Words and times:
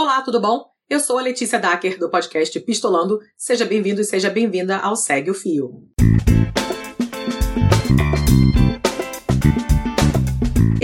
Olá, 0.00 0.22
tudo 0.22 0.40
bom? 0.40 0.64
Eu 0.88 1.00
sou 1.00 1.18
a 1.18 1.22
Letícia 1.22 1.58
Dacker, 1.58 1.98
do 1.98 2.08
podcast 2.08 2.60
Pistolando. 2.60 3.18
Seja 3.36 3.64
bem-vindo 3.64 4.00
e 4.00 4.04
seja 4.04 4.30
bem-vinda 4.30 4.76
ao 4.76 4.94
Segue 4.94 5.28
o 5.28 5.34
Fio. 5.34 5.88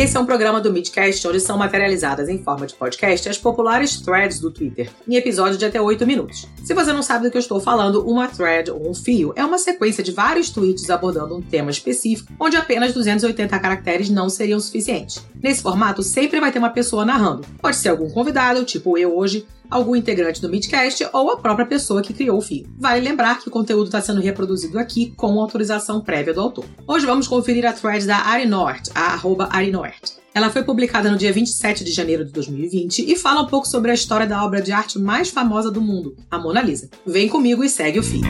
Esse 0.04 0.18
é 0.18 0.20
um 0.20 0.26
programa 0.26 0.60
do 0.60 0.70
Midcast 0.70 1.26
onde 1.26 1.40
são 1.40 1.56
materializadas 1.56 2.28
em 2.28 2.36
forma 2.36 2.66
de 2.66 2.74
podcast 2.74 3.26
as 3.26 3.38
populares 3.38 3.98
threads 4.02 4.38
do 4.38 4.50
Twitter, 4.50 4.90
em 5.08 5.16
episódio 5.16 5.56
de 5.56 5.64
até 5.64 5.80
8 5.80 6.06
minutos. 6.06 6.46
Se 6.62 6.74
você 6.74 6.92
não 6.92 7.02
sabe 7.02 7.24
do 7.24 7.30
que 7.30 7.38
eu 7.38 7.40
estou 7.40 7.58
falando, 7.58 8.06
uma 8.06 8.28
thread 8.28 8.70
ou 8.70 8.90
um 8.90 8.92
fio 8.92 9.32
é 9.34 9.42
uma 9.42 9.56
sequência 9.56 10.04
de 10.04 10.12
vários 10.12 10.50
tweets 10.50 10.90
abordando 10.90 11.34
um 11.34 11.40
tema 11.40 11.70
específico, 11.70 12.30
onde 12.38 12.54
apenas 12.54 12.92
280 12.92 13.58
caracteres 13.58 14.10
não 14.10 14.28
seriam 14.28 14.60
suficientes. 14.60 15.24
Nesse 15.42 15.62
formato, 15.62 16.02
sempre 16.02 16.38
vai 16.38 16.52
ter 16.52 16.58
uma 16.58 16.68
pessoa 16.68 17.06
narrando. 17.06 17.46
Pode 17.62 17.76
ser 17.76 17.88
algum 17.88 18.10
convidado, 18.10 18.62
tipo 18.66 18.98
eu 18.98 19.16
hoje, 19.16 19.46
algum 19.74 19.96
integrante 19.96 20.40
do 20.40 20.48
Midcast 20.48 21.04
ou 21.12 21.32
a 21.32 21.36
própria 21.36 21.66
pessoa 21.66 22.00
que 22.00 22.14
criou 22.14 22.38
o 22.38 22.40
fio. 22.40 22.64
Vale 22.78 23.00
lembrar 23.00 23.40
que 23.40 23.48
o 23.48 23.50
conteúdo 23.50 23.86
está 23.86 24.00
sendo 24.00 24.20
reproduzido 24.20 24.78
aqui 24.78 25.12
com 25.16 25.40
autorização 25.40 26.00
prévia 26.00 26.32
do 26.32 26.40
autor. 26.40 26.64
Hoje 26.86 27.04
vamos 27.04 27.26
conferir 27.26 27.66
a 27.66 27.72
thread 27.72 28.06
da 28.06 28.18
Arinort, 28.18 28.88
a 28.94 29.14
arroba 29.14 29.48
Arinort. 29.50 30.12
Ela 30.32 30.50
foi 30.50 30.62
publicada 30.62 31.10
no 31.10 31.18
dia 31.18 31.32
27 31.32 31.82
de 31.82 31.90
janeiro 31.90 32.24
de 32.24 32.30
2020 32.30 33.10
e 33.10 33.16
fala 33.16 33.42
um 33.42 33.46
pouco 33.46 33.66
sobre 33.66 33.90
a 33.90 33.94
história 33.94 34.26
da 34.26 34.44
obra 34.44 34.62
de 34.62 34.70
arte 34.70 34.98
mais 34.98 35.30
famosa 35.30 35.70
do 35.72 35.80
mundo, 35.80 36.16
a 36.30 36.38
Mona 36.38 36.62
Lisa. 36.62 36.88
Vem 37.04 37.28
comigo 37.28 37.64
e 37.64 37.68
segue 37.68 37.98
o 37.98 38.02
fio. 38.02 38.22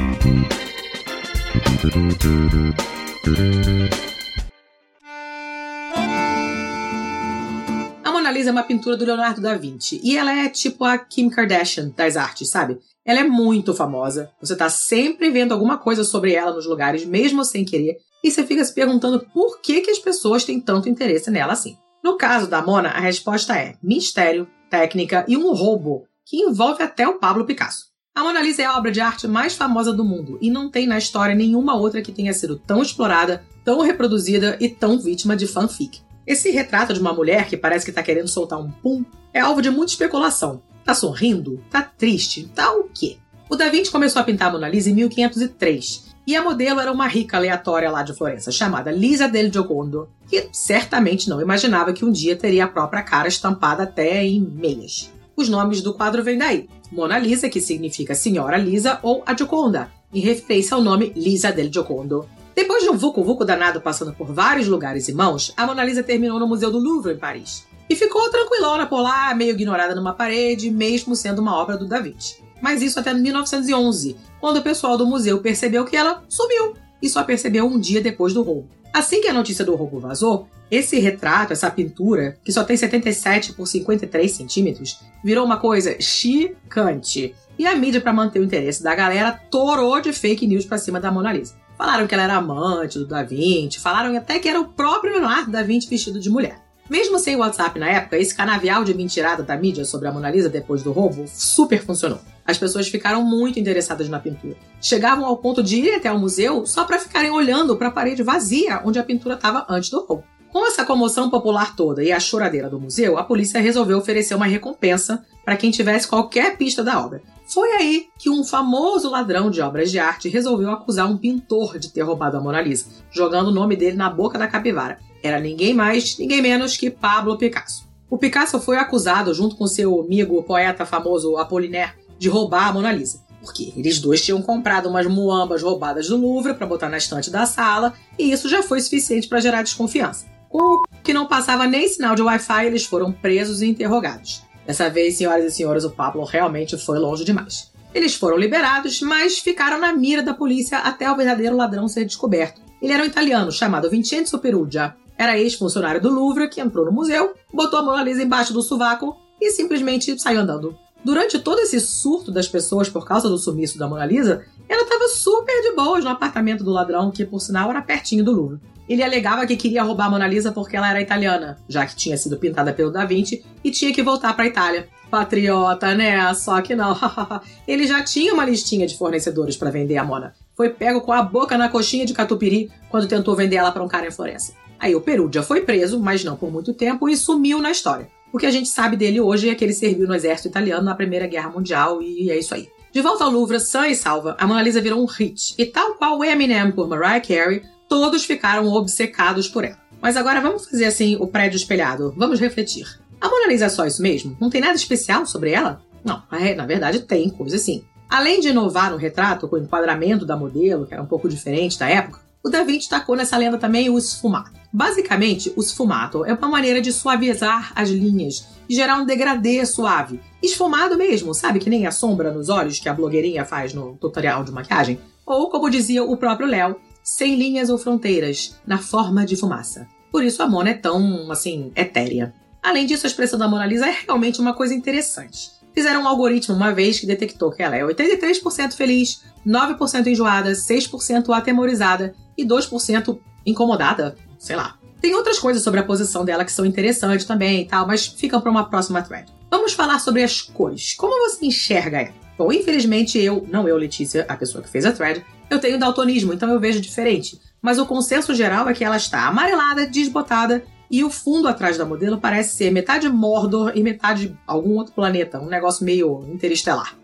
Lisa 8.45 8.51
é 8.51 8.53
uma 8.53 8.63
pintura 8.63 8.95
do 8.95 9.07
Leonardo 9.07 9.41
da 9.41 9.57
Vinci. 9.57 10.03
E 10.05 10.19
ela 10.19 10.31
é 10.31 10.51
tipo 10.51 10.85
a 10.85 10.99
Kim 10.99 11.31
Kardashian 11.31 11.91
das 11.97 12.15
artes, 12.15 12.51
sabe? 12.51 12.79
Ela 13.03 13.21
é 13.21 13.25
muito 13.25 13.73
famosa. 13.73 14.31
Você 14.39 14.55
tá 14.55 14.69
sempre 14.69 15.31
vendo 15.31 15.53
alguma 15.53 15.79
coisa 15.79 16.05
sobre 16.05 16.35
ela 16.35 16.53
nos 16.53 16.67
lugares, 16.67 17.07
mesmo 17.07 17.43
sem 17.43 17.65
querer. 17.65 17.97
E 18.23 18.31
você 18.31 18.45
fica 18.45 18.63
se 18.63 18.75
perguntando 18.75 19.27
por 19.33 19.63
que, 19.63 19.81
que 19.81 19.91
as 19.91 19.99
pessoas 19.99 20.45
têm 20.45 20.61
tanto 20.61 20.91
interesse 20.91 21.31
nela 21.31 21.55
assim. 21.55 21.79
No 22.03 22.19
caso 22.19 22.47
da 22.47 22.61
Mona, 22.61 22.91
a 22.91 23.01
resposta 23.01 23.57
é 23.57 23.77
mistério, 23.83 24.47
técnica 24.69 25.25
e 25.27 25.39
um 25.39 25.51
roubo, 25.55 26.07
que 26.27 26.43
envolve 26.43 26.83
até 26.83 27.09
o 27.09 27.19
Pablo 27.19 27.47
Picasso. 27.47 27.87
A 28.15 28.23
Mona 28.23 28.43
Lisa 28.43 28.61
é 28.61 28.67
a 28.67 28.77
obra 28.77 28.93
de 28.93 29.01
arte 29.01 29.27
mais 29.27 29.55
famosa 29.55 29.91
do 29.91 30.05
mundo 30.05 30.39
e 30.43 30.51
não 30.51 30.71
tem 30.71 30.87
na 30.87 30.99
história 30.99 31.35
nenhuma 31.35 31.75
outra 31.77 32.03
que 32.03 32.13
tenha 32.13 32.33
sido 32.35 32.59
tão 32.59 32.83
explorada, 32.83 33.43
tão 33.65 33.81
reproduzida 33.81 34.59
e 34.61 34.69
tão 34.69 34.99
vítima 34.99 35.35
de 35.35 35.47
fanfic. 35.47 36.04
Esse 36.27 36.51
retrato 36.51 36.95
de 36.95 37.01
uma 37.01 37.13
mulher 37.13 37.47
que 37.49 37.57
parece 37.57 37.85
que 37.85 37.93
tá 37.93 38.03
querendo 38.03 38.29
soltar 38.29 38.59
um 38.59 38.71
pum 38.71 39.05
é 39.33 39.41
alvo 39.41 39.61
de 39.61 39.71
muita 39.71 39.93
especulação. 39.93 40.63
Tá 40.85 40.95
sorrindo? 40.95 41.63
Tá 41.71 41.83
triste? 41.83 42.51
Tá 42.55 42.73
o 42.73 42.85
quê? 42.85 43.19
O 43.49 43.57
Da 43.57 43.69
Vinci 43.69 43.91
começou 43.91 44.21
a 44.21 44.25
pintar 44.25 44.49
a 44.49 44.53
Mona 44.53 44.69
Lisa 44.69 44.91
em 44.91 44.95
1503 44.95 46.15
e 46.27 46.35
a 46.35 46.43
modelo 46.43 46.81
era 46.81 46.91
uma 46.91 47.07
rica 47.07 47.37
aleatória 47.37 47.91
lá 47.91 48.03
de 48.03 48.15
Florença 48.15 48.51
chamada 48.51 48.91
Lisa 48.91 49.29
del 49.29 49.53
Giocondo, 49.53 50.09
que 50.29 50.49
certamente 50.53 51.29
não 51.29 51.41
imaginava 51.41 51.93
que 51.93 52.05
um 52.05 52.11
dia 52.11 52.35
teria 52.35 52.65
a 52.65 52.69
própria 52.69 53.03
cara 53.03 53.29
estampada 53.29 53.83
até 53.83 54.25
em 54.25 54.41
meias. 54.41 55.13
Os 55.37 55.49
nomes 55.49 55.83
do 55.83 55.93
quadro 55.93 56.25
vêm 56.25 56.39
daí. 56.39 56.69
Mona 56.91 57.19
Lisa, 57.19 57.49
que 57.49 57.61
significa 57.61 58.15
Senhora 58.15 58.57
Lisa, 58.57 58.99
ou 59.03 59.23
a 59.27 59.37
Gioconda, 59.37 59.91
em 60.13 60.21
referência 60.21 60.75
ao 60.75 60.81
nome 60.81 61.13
Lisa 61.15 61.53
del 61.53 61.71
Giocondo. 61.71 62.27
Depois 62.55 62.85
de 62.85 62.91
um 62.91 62.97
vucu-vucu 62.97 63.45
danado 63.45 63.81
passando 63.81 64.13
por 64.13 64.33
vários 64.33 64.69
lugares 64.69 65.09
e 65.09 65.13
mãos, 65.13 65.53
a 65.57 65.67
Mona 65.67 65.85
Lisa 65.85 66.03
terminou 66.03 66.39
no 66.39 66.47
Museu 66.47 66.71
do 66.71 66.79
Louvre, 66.79 67.15
em 67.15 67.19
Paris. 67.19 67.67
E 67.91 67.97
ficou 67.97 68.31
tranquilona 68.31 68.87
por 68.87 69.01
lá, 69.01 69.35
meio 69.35 69.51
ignorada 69.51 69.95
numa 69.95 70.15
parede, 70.15 70.71
mesmo 70.71 71.17
sendo 71.17 71.41
uma 71.41 71.57
obra 71.57 71.77
do 71.77 71.87
Da 71.87 72.01
Vinci. 72.01 72.43
Mas 72.63 72.81
isso 72.81 72.99
até 72.99 73.13
1911, 73.13 74.17
quando 74.41 74.59
o 74.59 74.63
pessoal 74.63 74.97
do 74.97 75.07
museu 75.07 75.41
percebeu 75.41 75.85
que 75.85 75.97
ela 75.97 76.23
sumiu 76.29 76.75
e 77.03 77.09
só 77.09 77.23
percebeu 77.23 77.67
um 77.67 77.79
dia 77.79 78.01
depois 78.01 78.33
do 78.33 78.43
roubo. 78.43 78.69
Assim 78.93 79.21
que 79.21 79.29
a 79.29 79.35
notícia 79.35 79.65
do 79.65 79.75
roubo 79.75 79.99
vazou, 79.99 80.49
esse 80.71 80.99
retrato, 80.99 81.53
essa 81.53 81.71
pintura, 81.71 82.39
que 82.45 82.53
só 82.53 82.63
tem 82.63 82.77
77 82.77 83.53
por 83.53 83.67
53 83.67 84.31
centímetros, 84.31 85.01
virou 85.23 85.45
uma 85.45 85.59
coisa 85.59 86.01
chicante. 86.01 87.35
E 87.59 87.67
a 87.67 87.75
mídia, 87.75 88.01
para 88.01 88.13
manter 88.13 88.39
o 88.39 88.45
interesse 88.45 88.83
da 88.83 88.95
galera, 88.95 89.33
torou 89.51 90.01
de 90.01 90.13
fake 90.13 90.47
news 90.47 90.65
para 90.65 90.79
cima 90.79 91.01
da 91.01 91.11
Mona 91.11 91.33
Lisa. 91.33 91.55
Falaram 91.77 92.07
que 92.07 92.15
ela 92.15 92.25
era 92.25 92.37
amante 92.37 92.99
do 92.99 93.07
Da 93.07 93.23
Vinci, 93.23 93.81
falaram 93.81 94.17
até 94.17 94.39
que 94.39 94.49
era 94.49 94.61
o 94.61 94.69
próprio 94.69 95.13
Leonardo 95.13 95.51
da 95.51 95.63
Vinci 95.63 95.89
vestido 95.89 96.21
de 96.21 96.31
mulher. 96.31 96.65
Mesmo 96.89 97.19
sem 97.19 97.35
WhatsApp 97.35 97.79
na 97.79 97.89
época, 97.89 98.19
esse 98.19 98.35
canavial 98.35 98.85
de 98.85 98.93
mentirada 98.93 99.43
da 99.43 99.57
mídia 99.57 99.87
sobre 99.87 100.07
a 100.07 100.13
Mona 100.13 100.31
Lisa 100.31 100.51
depois 100.51 100.83
do 100.83 100.93
roubo 100.93 101.25
super 101.27 101.83
funcionou. 101.83 102.21
As 102.47 102.59
pessoas 102.59 102.89
ficaram 102.89 103.25
muito 103.25 103.59
interessadas 103.59 104.07
na 104.09 104.21
pintura. 104.21 104.55
Chegavam 104.83 105.25
ao 105.25 105.39
ponto 105.39 105.63
de 105.63 105.77
ir 105.77 105.95
até 105.95 106.13
o 106.13 106.19
museu 106.19 106.67
só 106.67 106.85
para 106.85 106.99
ficarem 106.99 107.31
olhando 107.31 107.75
para 107.77 107.89
a 107.89 107.91
parede 107.91 108.23
vazia 108.23 108.83
onde 108.85 108.99
a 108.99 109.03
pintura 109.03 109.35
estava 109.35 109.65
antes 109.69 109.89
do 109.89 110.05
roubo. 110.05 110.25
Com 110.55 110.65
essa 110.65 110.85
comoção 110.85 111.29
popular 111.29 111.75
toda 111.75 112.01
e 112.01 112.13
a 112.13 112.21
choradeira 112.21 112.71
do 112.71 112.79
museu, 112.79 113.19
a 113.19 113.25
polícia 113.25 113.61
resolveu 113.61 113.99
oferecer 113.99 114.37
uma 114.37 114.47
recompensa 114.47 115.27
para 115.45 115.57
quem 115.57 115.73
tivesse 115.73 116.07
qualquer 116.07 116.57
pista 116.57 116.81
da 116.81 117.05
obra. 117.05 117.21
Foi 117.45 117.71
aí 117.71 118.07
que 118.17 118.31
um 118.31 118.45
famoso 118.45 119.11
ladrão 119.11 119.51
de 119.51 119.61
obras 119.61 119.91
de 119.91 119.99
arte 119.99 120.29
resolveu 120.29 120.71
acusar 120.71 121.11
um 121.11 121.17
pintor 121.17 121.77
de 121.77 121.91
ter 121.91 122.03
roubado 122.03 122.37
a 122.37 122.41
Mona 122.41 122.61
Lisa, 122.61 122.87
jogando 123.11 123.49
o 123.49 123.53
nome 123.53 123.75
dele 123.75 123.97
na 123.97 124.09
boca 124.09 124.39
da 124.39 124.47
capivara. 124.47 125.01
Era 125.25 125.41
ninguém 125.41 125.75
mais, 125.75 126.17
ninguém 126.19 126.41
menos 126.41 126.77
que 126.77 126.89
Pablo 126.89 127.37
Picasso. 127.37 127.89
O 128.09 128.17
Picasso 128.17 128.61
foi 128.61 128.77
acusado, 128.77 129.35
junto 129.35 129.57
com 129.57 129.67
seu 129.67 130.03
amigo 130.03 130.41
poeta 130.45 130.87
famoso 130.87 131.37
Apollinaire, 131.37 131.95
de 132.17 132.29
roubar 132.29 132.69
a 132.69 132.73
Mona 132.73 132.93
Lisa. 132.93 133.25
Porque 133.41 133.73
eles 133.77 133.99
dois 133.99 134.23
tinham 134.23 134.41
comprado 134.41 134.89
umas 134.89 135.09
muambas 135.09 135.65
roubadas 135.65 136.07
do 136.07 136.17
Louvre 136.17 136.55
para 136.55 136.65
botar 136.65 136.89
na 136.89 136.99
estante 136.99 137.29
da 137.29 137.45
sala, 137.45 137.93
e 138.17 138.31
isso 138.31 138.49
já 138.49 138.63
foi 138.63 138.81
suficiente 138.81 139.27
para 139.27 139.41
gerar 139.41 139.65
desconfiança. 139.65 140.33
O 140.57 140.85
que 141.03 141.13
não 141.13 141.27
passava 141.27 141.67
nem 141.67 141.89
sinal 141.89 142.15
de 142.15 142.23
Wi-Fi, 142.23 142.67
eles 142.67 142.85
foram 142.85 143.11
presos 143.11 143.61
e 143.61 143.67
interrogados. 143.67 144.41
Dessa 144.65 144.89
vez, 144.89 145.17
senhoras 145.17 145.45
e 145.47 145.51
senhores, 145.51 145.83
o 145.83 145.91
Pablo 145.91 146.23
realmente 146.23 146.79
foi 146.79 146.97
longe 146.97 147.25
demais. 147.25 147.73
Eles 147.93 148.15
foram 148.15 148.37
liberados, 148.39 149.01
mas 149.01 149.41
ficaram 149.41 149.81
na 149.81 149.93
mira 149.93 150.23
da 150.23 150.33
polícia 150.33 150.79
até 150.79 151.11
o 151.11 151.17
verdadeiro 151.17 151.57
ladrão 151.57 151.89
ser 151.89 152.05
descoberto. 152.05 152.61
Ele 152.81 152.93
era 152.93 153.03
um 153.03 153.07
italiano 153.07 153.51
chamado 153.51 153.91
Vincenzo 153.91 154.39
Perugia. 154.39 154.95
Era 155.19 155.37
ex-funcionário 155.37 156.01
do 156.01 156.09
Louvre 156.09 156.49
que 156.49 156.61
entrou 156.61 156.85
no 156.85 156.93
museu, 156.93 157.35
botou 157.53 157.81
a 157.81 157.83
Mona 157.83 158.05
Lisa 158.05 158.23
embaixo 158.23 158.53
do 158.53 158.63
sovaco 158.63 159.17
e 159.41 159.51
simplesmente 159.51 160.17
saiu 160.21 160.41
andando. 160.41 160.79
Durante 161.05 161.39
todo 161.39 161.61
esse 161.61 161.79
surto 161.81 162.33
das 162.33 162.49
pessoas 162.49 162.89
por 162.89 163.07
causa 163.07 163.29
do 163.29 163.37
sumiço 163.37 163.79
da 163.79 163.87
Mona 163.87 164.07
Lisa, 164.07 164.45
ela 164.67 164.83
estava 164.83 165.07
super 165.09 165.61
de 165.61 165.73
boas 165.73 166.03
no 166.03 166.11
apartamento 166.11 166.65
do 166.65 166.71
ladrão, 166.71 167.11
que 167.11 167.27
por 167.27 167.41
sinal 167.41 167.69
era 167.69 167.83
pertinho 167.83 168.25
do 168.25 168.33
Louvre. 168.33 168.61
Ele 168.89 169.03
alegava 169.03 169.47
que 169.47 169.57
queria 169.57 169.83
roubar 169.83 170.07
a 170.07 170.11
Mona 170.11 170.27
Lisa 170.27 170.51
porque 170.51 170.77
ela 170.77 170.89
era 170.89 171.03
italiana, 171.03 171.59
já 171.69 171.85
que 171.85 171.95
tinha 171.95 172.17
sido 172.17 172.39
pintada 172.39 172.73
pelo 172.73 172.91
Da 172.91 173.05
Vinci 173.05 173.45
e 173.63 173.71
tinha 173.71 173.93
que 173.93 174.03
voltar 174.03 174.35
para 174.35 174.45
a 174.45 174.49
Itália. 174.49 174.89
Patriota, 175.11 175.95
né? 175.95 176.33
Só 176.35 176.61
que 176.61 176.75
não. 176.75 176.97
Ele 177.69 177.87
já 177.87 178.03
tinha 178.03 178.33
uma 178.33 178.45
listinha 178.45 178.87
de 178.87 178.97
fornecedores 178.97 179.57
para 179.57 179.71
vender 179.71 179.97
a 179.97 180.05
Mona. 180.05 180.35
Foi 180.57 180.71
pego 180.71 181.03
com 181.03 181.13
a 181.13 181.23
boca 181.23 181.57
na 181.57 181.69
coxinha 181.69 182.07
de 182.07 182.15
catupiry 182.15 182.71
quando 182.89 183.07
tentou 183.07 183.37
vender 183.37 183.57
ela 183.57 183.71
para 183.71 183.83
um 183.83 183.89
cara 183.89 184.07
em 184.07 184.11
Florença. 184.11 184.55
Aí 184.79 184.95
o 184.95 185.01
Perugia 185.01 185.43
foi 185.43 185.61
preso, 185.61 186.01
mas 186.01 186.25
não 186.25 186.37
por 186.37 186.51
muito 186.51 186.75
tempo, 186.75 187.09
e 187.09 187.17
sumiu 187.17 187.61
na 187.61 187.71
história. 187.71 188.09
O 188.35 188.37
que 188.37 188.47
a 188.47 188.51
gente 188.51 188.69
sabe 188.69 188.97
dele 188.97 189.21
hoje 189.21 189.49
é 189.49 189.55
que 189.55 189.65
ele 189.65 189.73
serviu 189.73 190.09
no 190.09 190.15
exército 190.15 190.49
italiano 190.49 190.83
na 190.83 190.97
Primeira 190.97 191.25
Guerra 191.25 191.51
Mundial 191.51 192.03
e 192.03 192.33
é 192.33 192.37
isso 192.37 192.53
aí. 192.53 192.69
De 192.91 193.01
volta 193.01 193.23
ao 193.23 193.31
Louvre, 193.31 193.61
sã 193.61 193.87
e 193.87 193.95
salva, 193.95 194.35
a 194.41 194.45
Mona 194.45 194.61
Lisa 194.61 194.81
virou 194.81 195.01
um 195.01 195.07
hit. 195.07 195.55
E 195.57 195.65
tal 195.65 195.95
qual 195.95 196.25
Eminem 196.25 196.73
por 196.73 196.89
Mariah 196.89 197.21
Carey, 197.21 197.63
todos 197.89 198.25
ficaram 198.25 198.67
obcecados 198.67 199.47
por 199.47 199.63
ela. 199.63 199.79
Mas 200.03 200.17
agora 200.17 200.41
vamos 200.41 200.67
fazer 200.67 200.87
assim 200.87 201.15
o 201.21 201.29
prédio 201.29 201.57
espelhado. 201.57 202.13
Vamos 202.17 202.41
refletir. 202.41 202.99
A 203.21 203.29
Mona 203.29 203.47
Lisa 203.47 203.67
é 203.67 203.69
só 203.69 203.87
isso 203.87 204.03
mesmo? 204.03 204.37
Não 204.41 204.51
tem 204.51 204.61
nada 204.61 204.75
especial 204.75 205.25
sobre 205.27 205.53
ela? 205.53 205.81
Não, 206.05 206.21
na 206.57 206.67
verdade 206.67 207.03
tem 207.03 207.31
coisa 207.31 207.55
assim. 207.55 207.85
Além 208.11 208.41
de 208.41 208.49
inovar 208.49 208.91
no 208.91 208.97
retrato 208.97 209.47
com 209.47 209.55
o 209.55 209.61
enquadramento 209.61 210.27
da 210.27 210.37
modelo, 210.37 210.87
que 210.87 210.93
era 210.93 211.03
um 211.05 211.07
pouco 211.07 211.29
diferente 211.29 211.79
da 211.79 211.89
época, 211.89 212.24
o 212.45 212.51
Da 212.51 212.63
Vinci 212.63 212.91
tacou 212.91 213.17
nessa 213.17 213.39
lenda 213.39 213.57
também 213.57 213.89
o 213.89 213.97
esfumato. 213.97 214.53
Basicamente, 214.71 215.51
o 215.57 215.61
esfumato 215.61 216.27
é 216.27 216.35
uma 216.35 216.49
maneira 216.49 216.79
de 216.79 216.93
suavizar 216.93 217.73
as 217.75 217.89
linhas 217.89 218.47
e 218.69 218.75
gerar 218.75 218.99
um 218.99 219.07
degradê 219.07 219.65
suave. 219.65 220.21
Esfumado 220.43 220.99
mesmo, 220.99 221.33
sabe? 221.33 221.59
Que 221.59 221.71
nem 221.71 221.87
a 221.87 221.91
sombra 221.91 222.31
nos 222.31 222.51
olhos 222.51 222.79
que 222.79 222.89
a 222.89 222.93
blogueirinha 222.93 223.47
faz 223.47 223.73
no 223.73 223.97
tutorial 223.97 224.45
de 224.45 224.53
maquiagem. 224.53 225.01
Ou, 225.25 225.49
como 225.49 225.71
dizia 225.71 226.05
o 226.05 226.19
próprio 226.19 226.47
Léo, 226.47 226.77
sem 227.03 227.35
linhas 227.35 227.71
ou 227.71 227.79
fronteiras, 227.79 228.57
na 228.67 228.77
forma 228.77 229.25
de 229.25 229.37
fumaça. 229.37 229.89
Por 230.13 230.23
isso 230.23 230.43
a 230.43 230.47
Mona 230.47 230.71
é 230.71 230.75
tão, 230.75 231.33
assim, 231.33 231.73
etérea. 231.75 232.35
Além 232.63 232.85
disso, 232.85 233.07
a 233.07 233.09
expressão 233.09 233.39
da 233.39 233.49
Mona 233.49 233.65
Lisa 233.65 233.87
é 233.87 233.97
realmente 234.07 234.39
uma 234.39 234.53
coisa 234.53 234.75
interessante. 234.75 235.51
Fizeram 235.75 236.03
um 236.03 236.09
algoritmo 236.09 236.55
uma 236.55 236.73
vez 236.73 237.01
que 237.01 237.07
detectou 237.07 237.51
que 237.51 237.63
ela 237.63 237.77
é 237.77 237.83
83% 237.83 238.75
feliz, 238.75 239.23
9% 239.47 240.07
enjoada, 240.07 240.53
6% 240.53 241.37
atemorizada 241.37 242.15
e 242.39 242.47
2% 242.47 243.19
incomodada, 243.45 244.17
sei 244.39 244.57
lá. 244.57 244.79
Tem 245.01 245.15
outras 245.15 245.39
coisas 245.39 245.63
sobre 245.63 245.81
a 245.81 245.85
posição 245.85 246.25
dela 246.25 246.45
que 246.45 246.53
são 246.53 246.65
interessantes 246.65 247.27
também 247.27 247.63
e 247.63 247.65
tal, 247.67 247.87
mas 247.87 248.07
ficam 248.07 248.41
para 248.41 248.51
uma 248.51 248.71
próxima 248.71 249.03
thread. 249.03 249.27
Vamos 249.51 249.73
falar 249.73 249.99
sobre 249.99 250.23
as 250.23 250.41
cores. 250.41 250.95
Como 250.95 251.29
você 251.29 251.45
enxerga 251.45 252.01
ela? 252.01 252.15
Bom, 252.39 252.53
infelizmente 252.53 253.19
eu, 253.19 253.47
não 253.51 253.69
eu, 253.69 253.77
Letícia, 253.77 254.25
a 254.29 254.37
pessoa 254.37 254.63
que 254.63 254.71
fez 254.71 254.85
a 254.85 254.93
thread, 254.93 255.25
eu 255.51 255.61
tenho 255.61 255.79
daltonismo, 255.79 256.33
então 256.33 256.51
eu 256.51 256.59
vejo 256.59 256.81
diferente. 256.81 257.41
Mas 257.61 257.79
o 257.79 257.87
consenso 257.87 258.35
geral 258.35 258.69
é 258.69 258.75
que 258.75 258.85
ela 258.85 258.97
está 258.97 259.27
amarelada, 259.27 259.87
desbotada 259.87 260.65
e 260.91 261.03
o 261.03 261.11
fundo 261.11 261.49
atrás 261.49 261.77
da 261.77 261.85
modelo 261.85 262.19
parece 262.19 262.57
ser 262.57 262.71
metade 262.71 263.09
Mordor 263.09 263.73
e 263.75 263.83
metade 263.83 264.37
algum 264.47 264.77
outro 264.77 264.95
planeta, 264.95 265.41
um 265.41 265.49
negócio 265.49 265.85
meio 265.85 266.25
interestelar. 266.33 266.97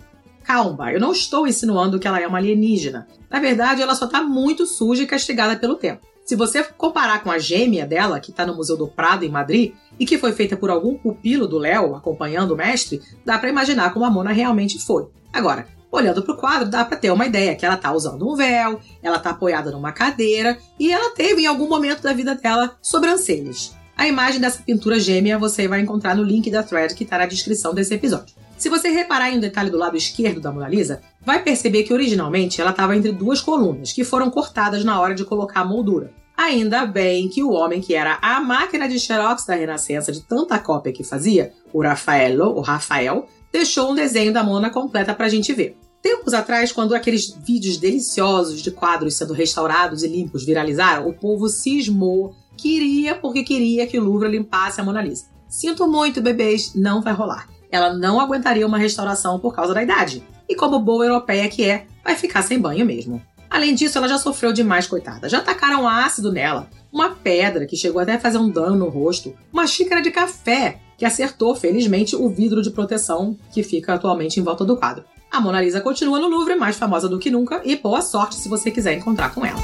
Calma, 0.42 0.92
eu 0.92 1.00
não 1.00 1.12
estou 1.12 1.46
insinuando 1.46 1.98
que 1.98 2.08
ela 2.08 2.20
é 2.20 2.26
uma 2.26 2.38
alienígena. 2.38 3.06
Na 3.28 3.38
verdade, 3.38 3.82
ela 3.82 3.94
só 3.94 4.06
está 4.06 4.22
muito 4.22 4.66
suja 4.66 5.02
e 5.02 5.06
castigada 5.06 5.56
pelo 5.56 5.76
tempo. 5.76 6.06
Se 6.24 6.36
você 6.36 6.62
comparar 6.62 7.22
com 7.22 7.30
a 7.30 7.38
gêmea 7.38 7.86
dela, 7.86 8.20
que 8.20 8.30
está 8.30 8.46
no 8.46 8.54
Museu 8.54 8.76
do 8.76 8.86
Prado, 8.86 9.24
em 9.24 9.28
Madrid, 9.28 9.74
e 9.98 10.06
que 10.06 10.18
foi 10.18 10.32
feita 10.32 10.56
por 10.56 10.70
algum 10.70 10.96
pupilo 10.96 11.46
do 11.46 11.58
Léo 11.58 11.94
acompanhando 11.94 12.52
o 12.52 12.56
mestre, 12.56 13.02
dá 13.24 13.38
para 13.38 13.50
imaginar 13.50 13.92
como 13.92 14.04
a 14.04 14.10
Mona 14.10 14.30
realmente 14.30 14.78
foi. 14.78 15.08
Agora, 15.32 15.66
olhando 15.90 16.22
para 16.22 16.34
o 16.34 16.36
quadro, 16.36 16.68
dá 16.68 16.84
para 16.84 16.96
ter 16.96 17.10
uma 17.10 17.26
ideia 17.26 17.54
que 17.54 17.64
ela 17.64 17.74
está 17.74 17.92
usando 17.92 18.28
um 18.28 18.36
véu, 18.36 18.80
ela 19.02 19.16
está 19.16 19.30
apoiada 19.30 19.70
numa 19.70 19.92
cadeira 19.92 20.58
e 20.78 20.92
ela 20.92 21.14
teve 21.14 21.42
em 21.42 21.46
algum 21.46 21.68
momento 21.68 22.02
da 22.02 22.12
vida 22.12 22.34
dela 22.34 22.76
sobrancelhas. 22.80 23.74
A 23.96 24.06
imagem 24.06 24.40
dessa 24.40 24.62
pintura 24.62 24.98
gêmea 24.98 25.38
você 25.38 25.68
vai 25.68 25.80
encontrar 25.80 26.16
no 26.16 26.22
link 26.22 26.50
da 26.50 26.62
thread 26.62 26.94
que 26.94 27.04
está 27.04 27.18
na 27.18 27.26
descrição 27.26 27.74
desse 27.74 27.94
episódio. 27.94 28.34
Se 28.56 28.68
você 28.68 28.88
reparar 28.90 29.30
em 29.30 29.38
um 29.38 29.40
detalhe 29.40 29.70
do 29.70 29.78
lado 29.78 29.96
esquerdo 29.96 30.40
da 30.40 30.52
Mona 30.52 30.68
Lisa, 30.68 31.00
vai 31.20 31.42
perceber 31.42 31.82
que 31.82 31.94
originalmente 31.94 32.60
ela 32.60 32.72
estava 32.72 32.94
entre 32.94 33.10
duas 33.10 33.40
colunas, 33.40 33.92
que 33.92 34.04
foram 34.04 34.30
cortadas 34.30 34.84
na 34.84 35.00
hora 35.00 35.14
de 35.14 35.24
colocar 35.24 35.60
a 35.60 35.64
moldura. 35.64 36.12
Ainda 36.36 36.86
bem 36.86 37.28
que 37.28 37.42
o 37.42 37.52
homem 37.52 37.80
que 37.82 37.94
era 37.94 38.18
a 38.22 38.40
máquina 38.40 38.88
de 38.88 38.98
xerox 38.98 39.44
da 39.44 39.54
Renascença 39.54 40.10
de 40.10 40.22
tanta 40.22 40.58
cópia 40.58 40.92
que 40.92 41.04
fazia, 41.04 41.52
o 41.72 41.82
Rafaelo, 41.82 42.56
o 42.56 42.60
Rafael, 42.60 43.26
deixou 43.52 43.90
um 43.90 43.94
desenho 43.94 44.32
da 44.32 44.42
Mona 44.42 44.70
completa 44.70 45.14
pra 45.14 45.28
gente 45.28 45.52
ver. 45.52 45.76
Tempos 46.02 46.32
atrás, 46.32 46.72
quando 46.72 46.94
aqueles 46.94 47.28
vídeos 47.28 47.76
deliciosos 47.76 48.62
de 48.62 48.70
quadros 48.70 49.14
sendo 49.14 49.34
restaurados 49.34 50.02
e 50.02 50.08
limpos 50.08 50.44
viralizaram, 50.44 51.06
o 51.06 51.12
povo 51.12 51.48
cismou, 51.48 52.34
queria 52.56 53.14
porque 53.14 53.42
queria 53.42 53.86
que 53.86 53.98
o 53.98 54.04
Louvre 54.04 54.28
limpasse 54.28 54.80
a 54.80 54.84
Mona 54.84 55.02
Lisa. 55.02 55.26
Sinto 55.46 55.86
muito, 55.86 56.22
bebês, 56.22 56.74
não 56.74 57.02
vai 57.02 57.12
rolar. 57.12 57.48
Ela 57.70 57.92
não 57.92 58.18
aguentaria 58.18 58.66
uma 58.66 58.78
restauração 58.78 59.38
por 59.38 59.54
causa 59.54 59.74
da 59.74 59.82
idade. 59.82 60.24
E 60.48 60.54
como 60.54 60.80
boa 60.80 61.04
europeia 61.04 61.48
que 61.48 61.64
é, 61.64 61.86
vai 62.02 62.16
ficar 62.16 62.42
sem 62.42 62.58
banho 62.58 62.86
mesmo. 62.86 63.22
Além 63.50 63.74
disso, 63.74 63.98
ela 63.98 64.08
já 64.08 64.16
sofreu 64.16 64.52
demais, 64.52 64.86
coitada. 64.86 65.28
Já 65.28 65.40
tacaram 65.40 65.88
ácido 65.88 66.32
nela, 66.32 66.70
uma 66.92 67.10
pedra 67.10 67.66
que 67.66 67.76
chegou 67.76 68.00
até 68.00 68.14
a 68.14 68.20
fazer 68.20 68.38
um 68.38 68.48
dano 68.48 68.76
no 68.76 68.88
rosto, 68.88 69.34
uma 69.52 69.66
xícara 69.66 70.00
de 70.00 70.10
café 70.10 70.78
que 71.00 71.06
acertou, 71.06 71.56
felizmente, 71.56 72.14
o 72.14 72.28
vidro 72.28 72.60
de 72.60 72.70
proteção 72.70 73.34
que 73.50 73.62
fica 73.62 73.94
atualmente 73.94 74.38
em 74.38 74.42
volta 74.42 74.66
do 74.66 74.76
quadro. 74.76 75.02
A 75.30 75.40
Mona 75.40 75.58
Lisa 75.58 75.80
continua 75.80 76.20
no 76.20 76.28
Louvre, 76.28 76.54
mais 76.56 76.76
famosa 76.76 77.08
do 77.08 77.18
que 77.18 77.30
nunca, 77.30 77.62
e 77.64 77.74
boa 77.74 78.02
sorte 78.02 78.34
se 78.34 78.50
você 78.50 78.70
quiser 78.70 78.98
encontrar 78.98 79.34
com 79.34 79.42
ela. 79.42 79.58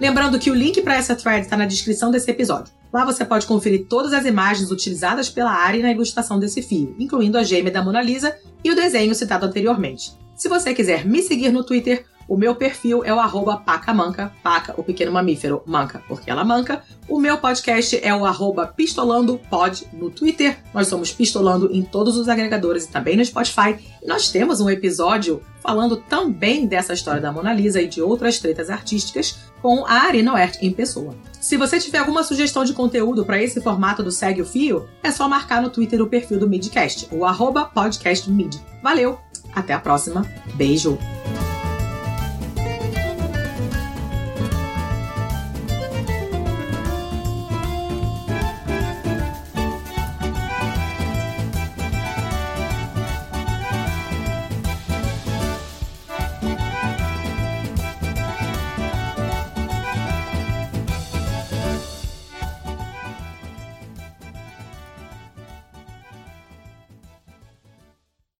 Lembrando 0.00 0.38
que 0.38 0.50
o 0.50 0.54
link 0.54 0.80
para 0.80 0.96
essa 0.96 1.14
thread 1.14 1.42
está 1.42 1.54
na 1.54 1.66
descrição 1.66 2.10
desse 2.10 2.30
episódio. 2.30 2.72
Lá 2.90 3.04
você 3.04 3.26
pode 3.26 3.46
conferir 3.46 3.88
todas 3.90 4.14
as 4.14 4.24
imagens 4.24 4.70
utilizadas 4.70 5.28
pela 5.28 5.52
Ari 5.52 5.82
na 5.82 5.92
ilustração 5.92 6.38
desse 6.38 6.62
fio, 6.62 6.96
incluindo 6.98 7.36
a 7.36 7.42
gêmea 7.42 7.70
da 7.70 7.84
Mona 7.84 8.00
Lisa 8.00 8.34
e 8.64 8.70
o 8.70 8.74
desenho 8.74 9.14
citado 9.14 9.44
anteriormente. 9.44 10.12
Se 10.34 10.48
você 10.48 10.72
quiser 10.74 11.06
me 11.06 11.22
seguir 11.22 11.52
no 11.52 11.62
Twitter, 11.62 12.06
o 12.28 12.36
meu 12.36 12.54
perfil 12.54 13.04
é 13.04 13.12
o 13.12 13.20
arroba 13.20 13.56
pacamanca, 13.56 14.32
paca, 14.42 14.74
o 14.76 14.82
pequeno 14.82 15.12
mamífero, 15.12 15.62
manca, 15.66 16.02
porque 16.08 16.30
ela 16.30 16.44
manca. 16.44 16.82
O 17.08 17.18
meu 17.18 17.38
podcast 17.38 17.98
é 18.02 18.14
o 18.14 18.24
arroba 18.24 18.66
pistolandopod 18.66 19.86
no 19.92 20.10
Twitter. 20.10 20.58
Nós 20.72 20.88
somos 20.88 21.12
Pistolando 21.12 21.70
em 21.72 21.82
todos 21.82 22.16
os 22.16 22.28
agregadores 22.28 22.84
e 22.84 22.88
também 22.88 23.16
no 23.16 23.24
Spotify. 23.24 23.76
E 24.02 24.06
nós 24.06 24.30
temos 24.30 24.60
um 24.60 24.70
episódio 24.70 25.42
falando 25.60 25.96
também 25.96 26.66
dessa 26.66 26.92
história 26.92 27.20
da 27.20 27.30
Mona 27.30 27.52
Lisa 27.52 27.80
e 27.80 27.86
de 27.86 28.02
outras 28.02 28.38
tretas 28.38 28.70
artísticas 28.70 29.38
com 29.60 29.86
a 29.86 30.06
Arena 30.06 30.34
Oert 30.34 30.58
em 30.60 30.72
pessoa. 30.72 31.14
Se 31.40 31.56
você 31.56 31.78
tiver 31.78 31.98
alguma 31.98 32.24
sugestão 32.24 32.64
de 32.64 32.72
conteúdo 32.72 33.24
para 33.24 33.40
esse 33.40 33.60
formato 33.60 34.02
do 34.02 34.10
Segue 34.10 34.42
o 34.42 34.46
Fio, 34.46 34.88
é 35.02 35.10
só 35.10 35.28
marcar 35.28 35.62
no 35.62 35.70
Twitter 35.70 36.02
o 36.02 36.08
perfil 36.08 36.38
do 36.38 36.48
Midcast, 36.48 37.08
o 37.12 37.24
arroba 37.24 37.66
podcastmid. 37.66 38.60
Valeu! 38.82 39.18
Até 39.54 39.72
a 39.72 39.78
próxima. 39.78 40.26
Beijo! 40.54 40.98